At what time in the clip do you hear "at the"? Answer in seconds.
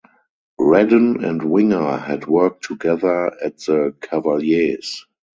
3.43-3.93